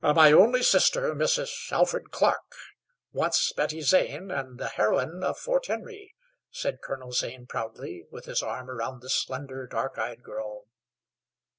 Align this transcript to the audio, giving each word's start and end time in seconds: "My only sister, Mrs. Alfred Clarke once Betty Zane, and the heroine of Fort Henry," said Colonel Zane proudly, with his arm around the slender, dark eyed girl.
"My 0.03 0.31
only 0.31 0.63
sister, 0.63 1.13
Mrs. 1.13 1.71
Alfred 1.71 2.09
Clarke 2.09 2.55
once 3.11 3.53
Betty 3.55 3.81
Zane, 3.81 4.31
and 4.31 4.57
the 4.57 4.69
heroine 4.69 5.23
of 5.23 5.37
Fort 5.37 5.67
Henry," 5.67 6.15
said 6.49 6.81
Colonel 6.81 7.11
Zane 7.11 7.45
proudly, 7.45 8.05
with 8.09 8.25
his 8.25 8.41
arm 8.41 8.67
around 8.71 9.01
the 9.03 9.11
slender, 9.11 9.67
dark 9.67 9.99
eyed 9.99 10.23
girl. 10.23 10.63